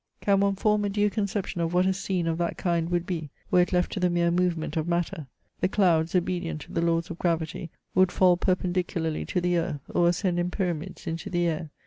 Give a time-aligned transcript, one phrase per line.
[0.21, 3.29] "Can one form a due conception of what a scene of that kind would be,
[3.51, 5.27] were it left to the mere movement of matter?
[5.59, 9.81] The clouds, obedient to the laws of gravity, would fall perpen, dicularly to the earth,
[9.89, 11.69] or ascend in pyramids into the air.